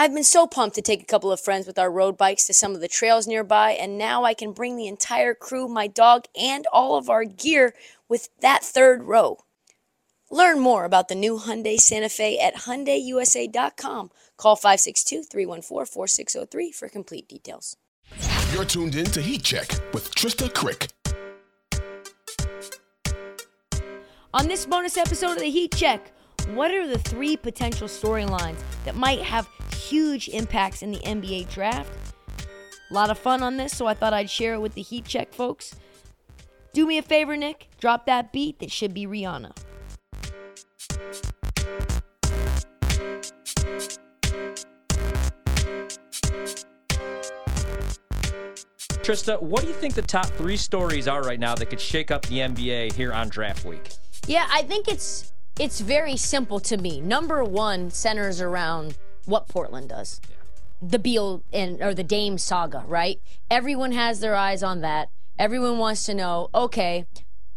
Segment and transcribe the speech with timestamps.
[0.00, 2.54] I've been so pumped to take a couple of friends with our road bikes to
[2.54, 6.26] some of the trails nearby, and now I can bring the entire crew, my dog,
[6.40, 7.74] and all of our gear
[8.08, 9.38] with that third row.
[10.30, 14.12] Learn more about the new Hyundai Santa Fe at HyundaiUSA.com.
[14.36, 17.76] Call 562-314-4603 for complete details.
[18.52, 20.92] You're tuned in to Heat Check with Trysta Krick.
[24.32, 26.12] On this bonus episode of the Heat Check,
[26.54, 29.48] what are the three potential storylines that might have
[29.88, 32.14] huge impacts in the NBA draft?
[32.90, 35.04] A lot of fun on this, so I thought I'd share it with the Heat
[35.04, 35.74] Check folks.
[36.72, 37.68] Do me a favor, Nick.
[37.80, 39.52] Drop that beat that should be Rihanna.
[49.02, 52.10] Trysta, what do you think the top three stories are right now that could shake
[52.10, 53.92] up the NBA here on draft week?
[54.26, 57.00] Yeah, I think it's it's very simple to me.
[57.00, 60.20] Number one centers around what Portland does.
[60.28, 60.36] Yeah.
[60.80, 63.20] The Beal and or the Dame saga, right?
[63.50, 65.10] Everyone has their eyes on that.
[65.38, 67.06] Everyone wants to know, okay,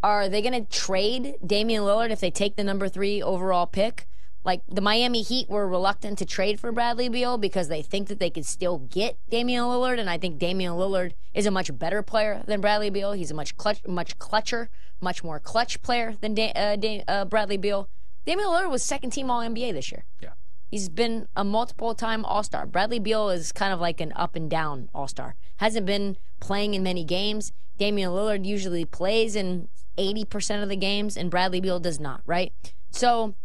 [0.03, 4.07] are they going to trade Damian Lillard if they take the number three overall pick?
[4.43, 8.19] Like the Miami Heat were reluctant to trade for Bradley Beal because they think that
[8.19, 12.01] they could still get Damian Lillard, and I think Damian Lillard is a much better
[12.01, 13.11] player than Bradley Beal.
[13.11, 14.67] He's a much clutch, much clutcher,
[14.99, 17.87] much more clutch player than da- uh, da- uh, Bradley Beal.
[18.25, 20.05] Damian Lillard was second team All NBA this year.
[20.19, 20.29] Yeah,
[20.71, 22.65] he's been a multiple time All Star.
[22.65, 25.35] Bradley Beal is kind of like an up and down All Star.
[25.57, 27.51] Hasn't been playing in many games.
[27.77, 29.67] Damian Lillard usually plays in
[29.97, 32.21] 80% of the games, and Bradley Beal does not.
[32.25, 32.53] Right,
[32.89, 33.35] so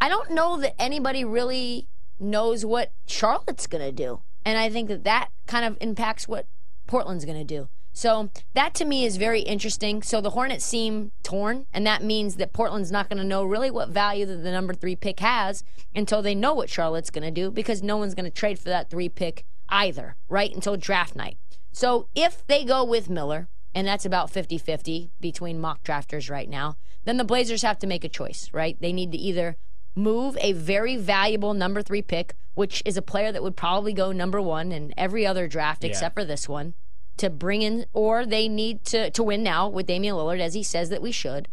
[0.00, 1.88] I don't know that anybody really
[2.20, 4.20] knows what Charlotte's going to do.
[4.44, 6.46] And I think that that kind of impacts what
[6.86, 7.68] Portland's going to do.
[7.94, 10.02] So that to me is very interesting.
[10.02, 13.70] So the Hornets seem torn, and that means that Portland's not going to know really
[13.70, 15.62] what value that the number three pick has
[15.94, 18.68] until they know what Charlotte's going to do because no one's going to trade for
[18.68, 20.52] that three pick either, right?
[20.52, 21.38] Until draft night.
[21.72, 26.48] So if they go with Miller, and that's about 50 50 between mock drafters right
[26.48, 28.76] now, then the Blazers have to make a choice, right?
[28.80, 29.56] They need to either
[29.94, 34.10] move a very valuable number three pick, which is a player that would probably go
[34.10, 35.90] number one in every other draft yeah.
[35.90, 36.74] except for this one,
[37.16, 40.62] to bring in, or they need to, to win now with Damian Lillard, as he
[40.62, 41.48] says that we should.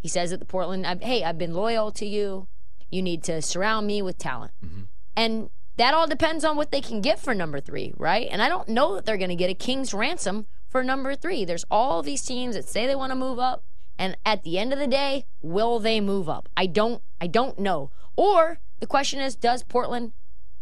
[0.00, 2.48] He says that the Portland, hey, I've been loyal to you.
[2.90, 4.52] You need to surround me with talent.
[4.64, 4.82] Mm-hmm.
[5.16, 8.28] And that all depends on what they can get for number three, right?
[8.30, 11.44] And I don't know that they're going to get a king's ransom for number three.
[11.44, 13.64] There's all these teams that say they want to move up.
[13.98, 16.48] And at the end of the day, will they move up?
[16.56, 17.90] I don't I don't know.
[18.16, 20.12] Or the question is does Portland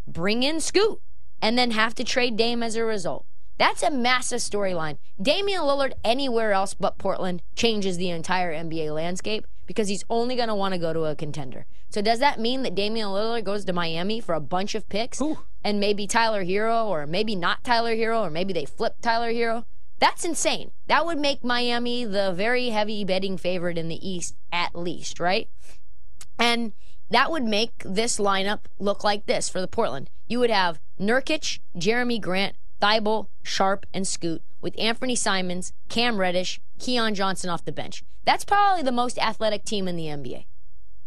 [0.06, 1.00] bring in Scoot
[1.40, 3.26] and then have to trade Dame as a result?
[3.58, 4.98] That's a massive storyline.
[5.20, 10.48] Damian Lillard anywhere else but Portland changes the entire NBA landscape because he's only going
[10.48, 11.66] to want to go to a contender.
[11.90, 15.20] So does that mean that Damian Lillard goes to Miami for a bunch of picks
[15.20, 15.40] Ooh.
[15.64, 19.64] and maybe Tyler Herro or maybe not Tyler Herro or maybe they flip Tyler Herro?
[19.98, 20.70] That's insane.
[20.86, 25.48] That would make Miami the very heavy betting favorite in the East, at least, right?
[26.38, 26.72] And
[27.10, 30.08] that would make this lineup look like this for the Portland.
[30.28, 36.60] You would have Nurkic, Jerami Grant, Thybulle, Sharpe, and Scoot with Anthony Simons, Cam Reddish,
[36.78, 38.02] Keon Johnson off the bench.
[38.24, 40.46] That's probably the most athletic team in the NBA,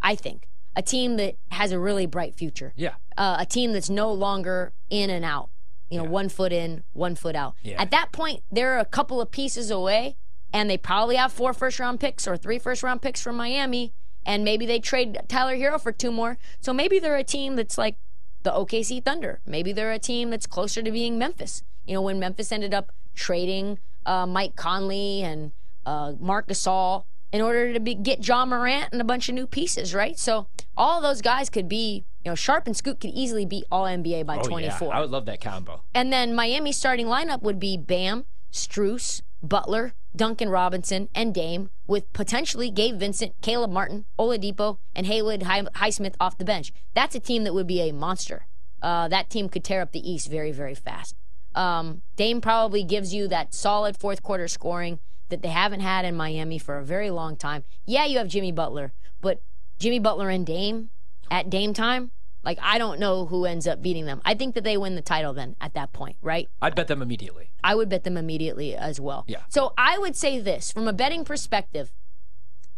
[0.02, 0.48] I think.
[0.76, 2.74] A team that has a really bright future.
[2.76, 2.94] Yeah.
[3.18, 5.50] Uh, a team that's no longer in and out
[5.92, 6.10] you know, yeah.
[6.10, 7.56] one foot in, one foot out.
[7.62, 7.80] Yeah.
[7.80, 10.16] At that point, they're a couple of pieces away,
[10.54, 13.94] and they probably have four first round picks or three first round picks from Miami,
[14.26, 16.38] and maybe they trade Tyler Herro for two more.
[16.62, 17.98] So maybe they're a team that's like
[18.44, 19.40] the OKC Thunder.
[19.46, 21.64] Maybe they're a team that's closer to being Memphis.
[21.86, 25.52] You know, when Memphis ended up trading uh, Mike Conley and
[25.86, 29.48] uh, Marc Gasol in order to be, get John Morant and a bunch of new
[29.48, 30.18] pieces, right?
[30.20, 33.86] So all those guys could be, you know, Sharpe and Scoot could easily be all
[33.86, 34.88] NBA by Oh, 24.
[34.90, 34.98] yeah.
[34.98, 35.82] I would love that combo.
[35.96, 42.12] And then Miami's starting lineup would be Bam, Strus, Butler, Duncan Robinson, and Dame, with
[42.14, 46.72] potentially Gabe Vincent, Caleb Martin, Oladipo, and Haywood Highsmith off the bench.
[46.94, 48.48] That's a team that would be a monster.
[48.82, 51.16] Uh, that team could tear up the East very, very fast.
[51.54, 55.00] Um, Dame probably gives you that solid fourth quarter scoring
[55.30, 57.64] that they haven't had in Miami for a very long time.
[57.86, 59.42] Yeah, you have Jimmy Butler, but
[59.80, 60.90] Jimmy Butler and Dame
[61.30, 62.12] at Dame time,
[62.44, 64.22] like I don't know who ends up beating them.
[64.26, 66.50] I think that they win the title then at that point, right?
[66.62, 67.52] I'd bet them immediately.
[67.64, 69.26] I would bet them immediately as well.
[69.28, 69.42] Yeah.
[69.50, 71.92] So I would say this from a betting perspective,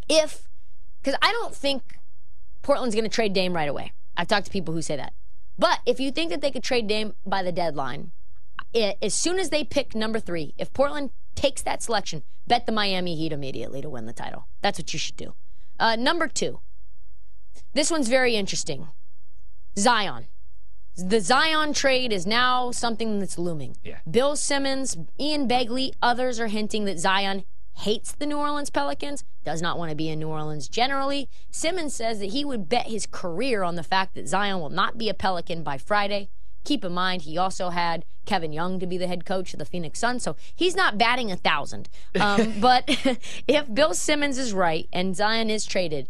[0.09, 0.49] if
[1.01, 1.99] because I don't think
[2.61, 3.93] Portland's going to trade Dame right away.
[4.15, 5.13] I've talked to people who say that.
[5.57, 8.11] But if you think that they could trade Dame by the deadline,
[8.75, 12.71] i as soon as they pick number three, if Portland takes that selection, bet the
[12.71, 14.47] Miami Heat immediately to win the title.
[14.61, 15.35] That's what you should do.
[15.79, 16.59] Uh, number two,
[17.73, 18.87] this one's very interesting.
[19.77, 20.27] Zion.
[20.95, 23.77] The Zion trade is now something that's looming.
[23.83, 23.99] Yeah.
[24.09, 27.43] Bill Simmons, Ian Begley, others are hinting that Zion
[27.77, 31.29] hates the New Orleans Pelicans, does not want to be in New Orleans generally.
[31.49, 34.97] Simmons says that he would bet his career on the fact that Zion will not
[34.97, 36.29] be a Pelican by Friday.
[36.63, 39.65] Keep in mind, he also had Kevin Young to be the head coach of the
[39.65, 41.89] Phoenix Suns, so he's not batting a thousand.
[42.19, 42.85] Um, but
[43.47, 46.07] if Bill Simmons is right and Zion is traded,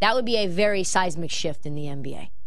[0.00, 2.28] that would be a very seismic shift in the NBA.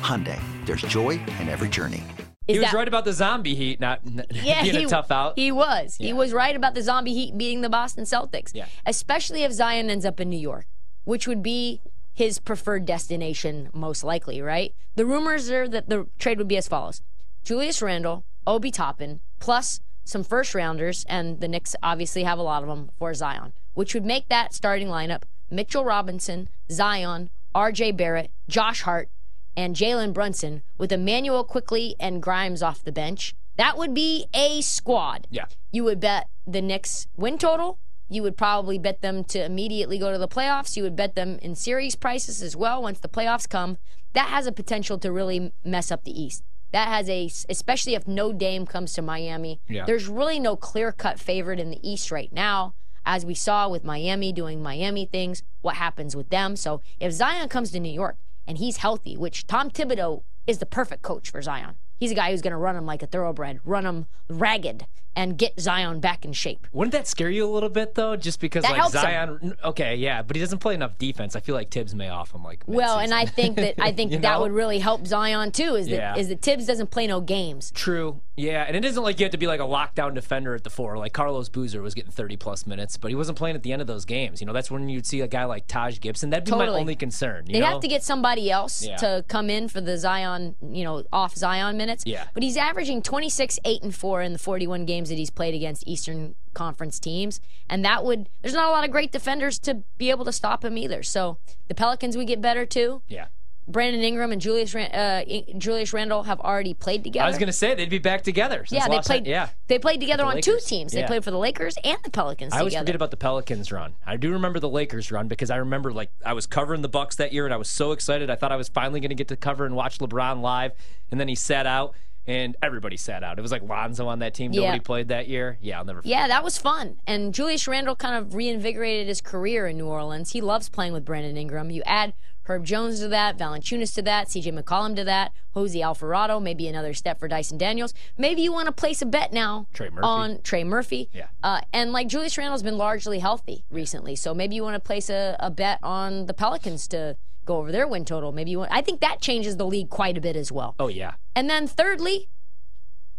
[0.00, 2.02] Hyundai, there's joy in every journey.
[2.48, 4.00] Is he was that- right about the zombie heat not
[4.30, 5.34] yeah, being he, a tough out.
[5.36, 5.96] He was.
[5.96, 8.52] He was right about the zombie heat beating the Boston Celtics.
[8.54, 8.66] Yeah.
[8.84, 10.66] Especially if Zion ends up in New York,
[11.04, 11.80] which would be
[12.12, 14.74] his preferred destination most likely, right?
[14.94, 17.02] The rumors are that the trade would be as follows.
[17.44, 22.62] Julius Randle, Obi Toppin, plus some first rounders, and the Knicks obviously have a lot
[22.62, 28.30] of them for Zion, which would make that starting lineup Mitchell Robinson, Zion, RJ Barrett,
[28.48, 29.08] Josh Hart,
[29.56, 33.34] and Jalen Brunson with Immanuel Quickley and Grimes off the bench.
[33.56, 35.26] That would be a squad.
[35.30, 35.46] Yeah.
[35.72, 37.78] You would bet the Knicks win total.
[38.08, 40.76] You would probably bet them to immediately go to the playoffs.
[40.76, 43.78] You would bet them in series prices as well once the playoffs come.
[44.12, 46.44] That has a potential to really mess up the East.
[46.72, 49.60] That has a, especially if no Dame comes to Miami.
[49.68, 49.84] Yeah.
[49.86, 52.74] There's really no clear cut favorite in the East right now.
[53.04, 56.56] As we saw with Miami doing Miami things, what happens with them?
[56.56, 58.16] So if Zion comes to New York
[58.46, 61.74] and he's healthy, which Tom Thibodeau is the perfect coach for Zion.
[61.98, 65.36] He's a guy who's going to run him like a thoroughbred, run him ragged, and
[65.38, 66.66] get Zion back in shape.
[66.72, 68.14] Wouldn't that scare you a little bit though?
[68.16, 69.00] Just because That like helps him.
[69.00, 71.34] Zion, okay, yeah, but he doesn't play enough defense.
[71.34, 72.62] I feel like Thibs may off him like.
[72.66, 74.40] Well, and I think that I think that know?
[74.42, 75.74] would really help Zion too.
[75.74, 76.16] Is that Yeah.
[76.16, 77.70] is that Thibs doesn't play no games.
[77.72, 78.20] True.
[78.38, 80.68] Yeah, and it isn't like you have to be like a lockdown defender at the
[80.68, 80.98] four.
[80.98, 83.80] Like Carlos Boozer was getting 30 plus minutes, but he wasn't playing at the end
[83.80, 84.42] of those games.
[84.42, 86.28] You know, that's when you'd see a guy like Taj Gibson.
[86.28, 87.46] That'd be my only concern.
[87.46, 87.66] You They'd know?
[87.66, 88.96] have to get somebody else Yeah.
[88.96, 92.04] to come in for the Zion, you know, off Zion minutes.
[92.06, 92.24] Yeah.
[92.34, 95.82] But he's averaging 26, 8, and 4 in the 41 games that he's played against
[95.86, 97.40] Eastern Conference teams.
[97.68, 100.64] And that would, there's not a lot of great defenders to be able to stop
[100.64, 101.02] him either.
[101.02, 103.02] So the Pelicans would get better too.
[103.08, 103.26] Yeah.
[103.68, 105.24] Brandon Ingram and Julius uh,
[105.58, 107.24] Julius Randle have already played together.
[107.26, 108.64] I was gonna say they'd be back together.
[108.70, 109.26] Yeah, they played.
[109.26, 109.48] Yeah.
[109.66, 110.92] they played together The on two teams.
[110.92, 111.08] They Yeah.
[111.08, 112.84] played for the Lakers and the Pelicans I always together.
[112.84, 113.94] forget about the Pelicans run.
[114.06, 117.16] I do remember the Lakers run because I remember like I was covering the Bucks
[117.16, 118.30] that year and I was so excited.
[118.30, 120.70] I thought I was finally going to get to cover and watch LeBron live,
[121.10, 121.96] and then he sat out,
[122.26, 123.38] and everybody sat out.
[123.38, 124.52] It was like Lonzo on that team.
[124.52, 124.62] Yeah.
[124.62, 125.58] Nobody played that year.
[125.60, 126.00] Yeah, I'll never.
[126.00, 126.98] forget Yeah, that was fun.
[127.06, 130.32] And Julius Randle kind of reinvigorated his career in New Orleans.
[130.32, 131.70] He loves playing with Brandon Ingram.
[131.70, 132.14] You add
[132.46, 136.94] Herb Jones to that, Valanciunas to that, CJ McCollum to that, Jose Alvarado, maybe another
[136.94, 137.92] step for Dyson Daniels.
[138.16, 141.08] Maybe you want to place a bet now Trey on Trey Murphy.
[141.12, 141.26] Yeah.
[141.42, 145.10] Uh, and like Julius Randle's been largely healthy recently, so maybe you want to place
[145.10, 148.32] a, a bet on the Pelicans to go over their win total.
[148.32, 148.72] Maybe you want.
[148.72, 150.74] I think that changes the league quite a bit as well.
[150.78, 151.14] Oh yeah.
[151.34, 152.28] And then thirdly,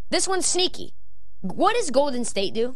[0.10, 0.94] this one's sneaky.
[1.42, 2.76] What does Golden State do?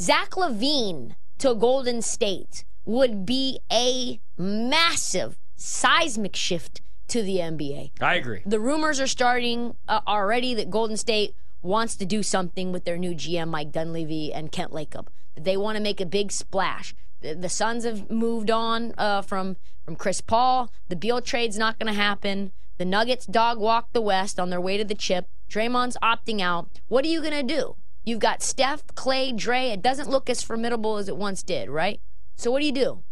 [0.00, 7.92] Zach LaVine to Golden State would be a massive seismic shift to the NBA.
[8.00, 8.42] I agree.
[8.46, 12.96] The rumors are starting uh, already that Golden State wants to do something with their
[12.96, 15.08] new GM Mike Dunleavy and Kirk Lacob.
[15.36, 16.94] They want to make a big splash.
[17.20, 20.70] The, the Suns have moved on uh, from from Chris Paul.
[20.88, 22.52] The Beal trade's not going to happen.
[22.76, 25.26] The Nuggets dog walk the West on their way to the chip.
[25.50, 26.68] Draymond's opting out.
[26.88, 27.76] What are you going to do?
[28.04, 29.68] You've got Steph, Klay, Dre.
[29.68, 32.00] It doesn't look as formidable as it once did, right?
[32.36, 33.02] So what do you do?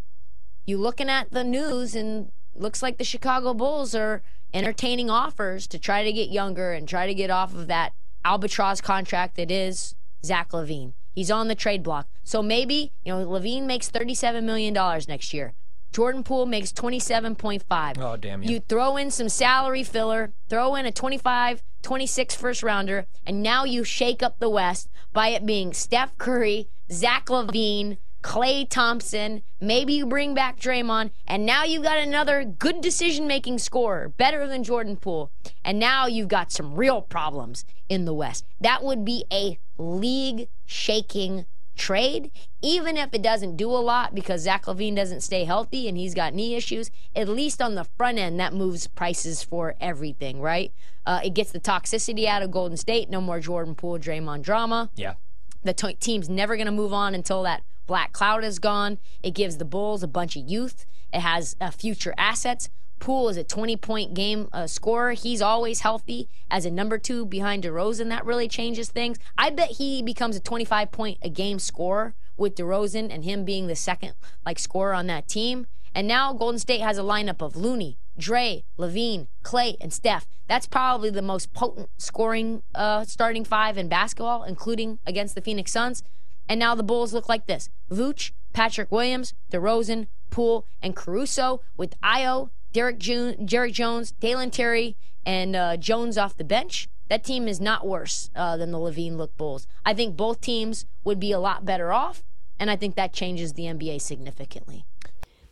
[0.66, 4.22] You looking at the news and looks like the Chicago Bulls are
[4.54, 7.92] entertaining offers to try to get younger and try to get off of that
[8.24, 9.94] albatross contract that is
[10.24, 10.92] Zach LaVine.
[11.14, 12.08] He's on the trade block.
[12.26, 14.74] So maybe, you know, LaVine makes $37 million
[15.06, 15.54] next year.
[15.92, 17.98] Jordan Poole makes 27.5.
[17.98, 18.54] Oh, damn you.
[18.54, 23.62] You throw in some salary filler, throw in a 25, 26 first rounder, and now
[23.62, 29.44] you shake up the West by it being Steph Curry, Zach LaVine, Klay Thompson.
[29.60, 34.48] Maybe you bring back Draymond, and now you've got another good decision making scorer, better
[34.48, 35.30] than Jordan Poole.
[35.64, 38.44] And now you've got some real problems in the West.
[38.60, 42.30] That would be a league shaking trade,
[42.62, 46.14] even if it doesn't do a lot because Zach LaVine doesn't stay healthy and he's
[46.14, 46.90] got knee issues.
[47.14, 50.72] At least on the front end, that moves prices for everything, right?
[51.04, 53.08] Uh, it gets the toxicity out of Golden State.
[53.08, 54.90] No more Jordan Poole, Draymond drama.
[54.96, 55.14] Yeah.
[55.62, 58.98] The t- team's never going to move on until that black cloud is gone.
[59.22, 60.86] It gives the Bulls a bunch of youth.
[61.12, 62.68] It has uh, future assets.
[63.06, 65.12] Poole is a 20 point game uh, scorer.
[65.12, 68.08] He's always healthy as a number two behind DeRozan.
[68.08, 69.16] That really changes things.
[69.38, 73.68] I bet he becomes a 25 point a game scorer with DeRozan and him being
[73.68, 75.68] the second like scorer on that team.
[75.94, 80.26] And now Golden State has a lineup of Looney, Dre, LaVine, Klay, and Steph.
[80.48, 85.70] That's probably the most potent scoring uh, starting five in basketball, including against the Phoenix
[85.70, 86.02] Suns.
[86.48, 91.94] And now the Bulls look like this: Vooch, Patrick Williams, DeRozan, Poole, and Caruso with
[92.00, 96.88] Ayo, Derek, June, Derrick Jones, Dalen Terry, and uh, Jones off the bench.
[97.08, 99.66] That team is not worse uh, than the LaVine look Bulls.
[99.84, 102.22] I think both teams would be a lot better off,
[102.58, 104.84] and I think that changes the NBA significantly.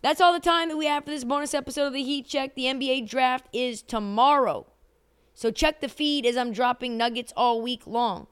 [0.03, 2.55] That's all the time that we have for this bonus episode of the Heat Check.
[2.55, 4.67] The NBA draft is tomorrow.
[5.33, 8.27] So check the feed as I'm dropping nuggets all week long.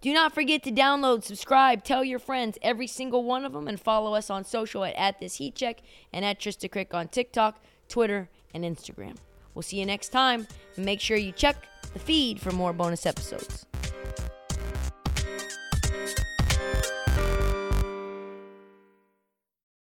[0.00, 3.80] Do not forget to download, subscribe, tell your friends, every single one of them, and
[3.80, 5.80] follow us on social at, at this heat check
[6.12, 9.16] and at Trysta Krick on TikTok, Twitter, and Instagram.
[9.54, 10.46] We'll see you next time.
[10.76, 11.56] And make sure you check
[11.92, 13.66] the feed for more bonus episodes.